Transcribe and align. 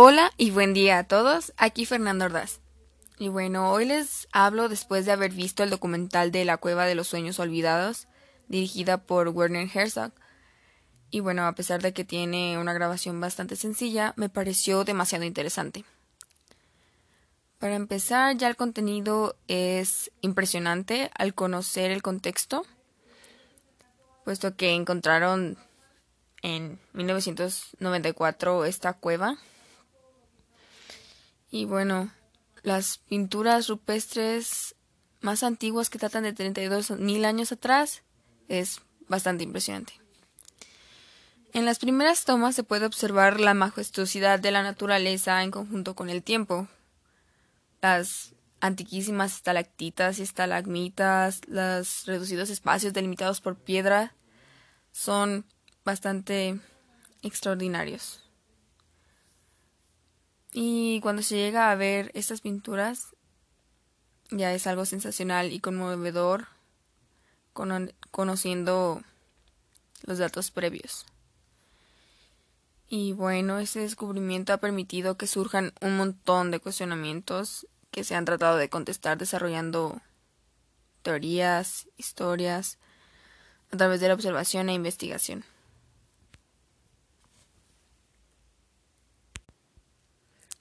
Hola 0.00 0.32
y 0.36 0.52
buen 0.52 0.74
día 0.74 1.00
a 1.00 1.04
todos, 1.08 1.52
aquí 1.56 1.84
Fernando 1.84 2.26
Ordaz. 2.26 2.60
Y 3.18 3.26
bueno, 3.26 3.72
hoy 3.72 3.84
les 3.84 4.28
hablo 4.30 4.68
después 4.68 5.04
de 5.04 5.10
haber 5.10 5.32
visto 5.32 5.64
el 5.64 5.70
documental 5.70 6.30
de 6.30 6.44
La 6.44 6.56
Cueva 6.56 6.86
de 6.86 6.94
los 6.94 7.08
Sueños 7.08 7.40
Olvidados, 7.40 8.06
dirigida 8.46 8.98
por 8.98 9.26
Werner 9.30 9.68
Herzog. 9.74 10.12
Y 11.10 11.18
bueno, 11.18 11.48
a 11.48 11.52
pesar 11.56 11.82
de 11.82 11.92
que 11.92 12.04
tiene 12.04 12.58
una 12.58 12.74
grabación 12.74 13.20
bastante 13.20 13.56
sencilla, 13.56 14.12
me 14.14 14.28
pareció 14.28 14.84
demasiado 14.84 15.24
interesante. 15.24 15.84
Para 17.58 17.74
empezar, 17.74 18.36
ya 18.36 18.46
el 18.46 18.54
contenido 18.54 19.34
es 19.48 20.12
impresionante 20.20 21.10
al 21.16 21.34
conocer 21.34 21.90
el 21.90 22.02
contexto, 22.02 22.64
puesto 24.24 24.54
que 24.54 24.76
encontraron 24.76 25.58
en 26.42 26.78
1994 26.92 28.64
esta 28.64 28.92
cueva 28.92 29.38
y 31.50 31.64
bueno, 31.64 32.10
las 32.62 32.98
pinturas 32.98 33.68
rupestres 33.68 34.74
más 35.20 35.42
antiguas 35.42 35.90
que 35.90 35.98
tratan 35.98 36.24
de 36.24 36.32
32 36.32 36.92
mil 36.92 37.24
años 37.24 37.52
atrás 37.52 38.02
es 38.48 38.80
bastante 39.08 39.44
impresionante. 39.44 39.94
En 41.52 41.64
las 41.64 41.78
primeras 41.78 42.24
tomas 42.24 42.54
se 42.54 42.62
puede 42.62 42.86
observar 42.86 43.40
la 43.40 43.54
majestuosidad 43.54 44.38
de 44.38 44.50
la 44.50 44.62
naturaleza 44.62 45.42
en 45.42 45.50
conjunto 45.50 45.94
con 45.94 46.10
el 46.10 46.22
tiempo. 46.22 46.68
Las 47.80 48.34
antiquísimas 48.60 49.36
estalactitas 49.36 50.18
y 50.18 50.22
estalagmitas, 50.22 51.40
los 51.48 52.04
reducidos 52.06 52.50
espacios 52.50 52.92
delimitados 52.92 53.40
por 53.40 53.56
piedra 53.56 54.14
son 54.92 55.46
bastante 55.84 56.60
extraordinarios. 57.22 58.27
Y 60.52 61.00
cuando 61.00 61.22
se 61.22 61.36
llega 61.36 61.70
a 61.70 61.74
ver 61.74 62.10
estas 62.14 62.40
pinturas, 62.40 63.14
ya 64.30 64.52
es 64.52 64.66
algo 64.66 64.84
sensacional 64.84 65.52
y 65.52 65.60
conmovedor 65.60 66.46
conociendo 68.10 69.02
los 70.02 70.18
datos 70.18 70.50
previos. 70.50 71.06
Y 72.88 73.12
bueno, 73.12 73.58
ese 73.58 73.80
descubrimiento 73.80 74.52
ha 74.52 74.58
permitido 74.58 75.16
que 75.16 75.26
surjan 75.26 75.72
un 75.80 75.96
montón 75.96 76.50
de 76.50 76.60
cuestionamientos 76.60 77.66
que 77.90 78.04
se 78.04 78.14
han 78.14 78.24
tratado 78.24 78.56
de 78.56 78.70
contestar 78.70 79.18
desarrollando 79.18 80.00
teorías, 81.02 81.88
historias, 81.96 82.78
a 83.72 83.76
través 83.76 84.00
de 84.00 84.08
la 84.08 84.14
observación 84.14 84.68
e 84.68 84.74
investigación. 84.74 85.44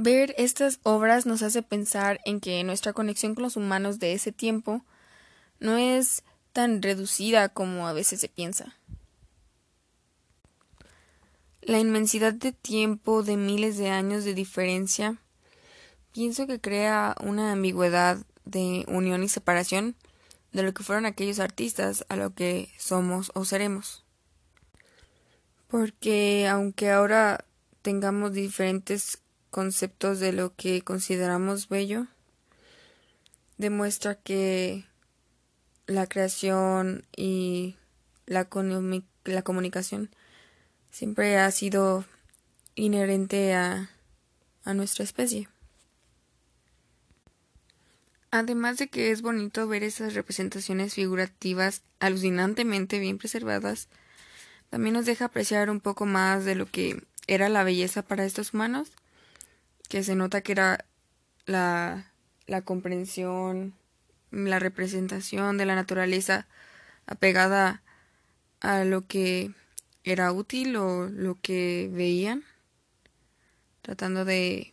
Ver 0.00 0.32
estas 0.38 0.78
obras 0.84 1.26
nos 1.26 1.42
hace 1.42 1.60
pensar 1.60 2.20
en 2.24 2.38
que 2.38 2.62
nuestra 2.62 2.92
conexión 2.92 3.34
con 3.34 3.42
los 3.42 3.56
humanos 3.56 3.98
de 3.98 4.12
ese 4.12 4.30
tiempo 4.30 4.84
no 5.58 5.76
es 5.76 6.22
tan 6.52 6.82
reducida 6.82 7.48
como 7.48 7.88
a 7.88 7.92
veces 7.92 8.20
se 8.20 8.28
piensa. 8.28 8.76
La 11.62 11.80
inmensidad 11.80 12.32
de 12.32 12.52
tiempo 12.52 13.24
de 13.24 13.36
miles 13.36 13.76
de 13.76 13.90
años 13.90 14.22
de 14.22 14.34
diferencia 14.34 15.16
pienso 16.12 16.46
que 16.46 16.60
crea 16.60 17.16
una 17.20 17.50
ambigüedad 17.50 18.18
de 18.44 18.84
unión 18.86 19.24
y 19.24 19.28
separación 19.28 19.96
de 20.52 20.62
lo 20.62 20.72
que 20.74 20.84
fueron 20.84 21.06
aquellos 21.06 21.40
artistas 21.40 22.06
a 22.08 22.14
lo 22.14 22.32
que 22.34 22.70
somos 22.78 23.32
o 23.34 23.44
seremos. 23.44 24.04
Porque 25.66 26.46
aunque 26.46 26.88
ahora 26.88 27.44
tengamos 27.82 28.32
diferentes 28.32 29.18
conceptos 29.50 30.20
de 30.20 30.32
lo 30.32 30.54
que 30.54 30.82
consideramos 30.82 31.68
bello, 31.68 32.06
demuestra 33.56 34.14
que 34.14 34.84
la 35.86 36.06
creación 36.06 37.04
y 37.16 37.76
la, 38.26 38.48
la 39.24 39.42
comunicación 39.42 40.10
siempre 40.90 41.38
ha 41.38 41.50
sido 41.50 42.04
inherente 42.74 43.54
a, 43.54 43.90
a 44.64 44.74
nuestra 44.74 45.04
especie. 45.04 45.48
Además 48.30 48.76
de 48.76 48.88
que 48.88 49.10
es 49.10 49.22
bonito 49.22 49.66
ver 49.66 49.82
esas 49.82 50.12
representaciones 50.12 50.94
figurativas 50.94 51.82
alucinantemente 51.98 52.98
bien 52.98 53.16
preservadas, 53.16 53.88
también 54.68 54.92
nos 54.92 55.06
deja 55.06 55.26
apreciar 55.26 55.70
un 55.70 55.80
poco 55.80 56.04
más 56.04 56.44
de 56.44 56.54
lo 56.54 56.66
que 56.66 57.02
era 57.26 57.48
la 57.48 57.64
belleza 57.64 58.02
para 58.02 58.26
estos 58.26 58.52
humanos 58.52 58.90
que 59.88 60.02
se 60.02 60.14
nota 60.14 60.40
que 60.42 60.52
era 60.52 60.84
la, 61.46 62.12
la 62.46 62.62
comprensión, 62.62 63.74
la 64.30 64.58
representación 64.58 65.56
de 65.56 65.66
la 65.66 65.74
naturaleza 65.74 66.46
apegada 67.06 67.82
a 68.60 68.84
lo 68.84 69.06
que 69.06 69.52
era 70.04 70.32
útil 70.32 70.76
o 70.76 71.08
lo 71.08 71.36
que 71.40 71.90
veían, 71.92 72.44
tratando 73.82 74.24
de 74.24 74.72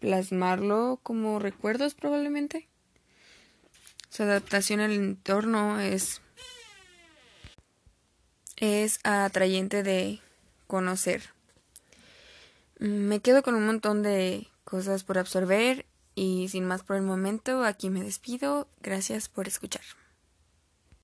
plasmarlo 0.00 1.00
como 1.02 1.38
recuerdos 1.38 1.94
probablemente. 1.94 2.68
Su 4.08 4.22
adaptación 4.22 4.80
al 4.80 4.92
entorno 4.92 5.80
es 5.80 6.20
es 8.56 9.00
atrayente 9.04 9.82
de 9.82 10.20
conocer. 10.66 11.35
Me 12.78 13.20
quedo 13.20 13.42
con 13.42 13.54
un 13.54 13.66
montón 13.66 14.02
de 14.02 14.48
cosas 14.64 15.04
por 15.04 15.18
absorber 15.18 15.86
y 16.14 16.48
sin 16.48 16.64
más 16.64 16.82
por 16.82 16.96
el 16.96 17.02
momento, 17.02 17.64
aquí 17.64 17.90
me 17.90 18.02
despido. 18.02 18.68
Gracias 18.82 19.28
por 19.28 19.48
escuchar. 19.48 19.82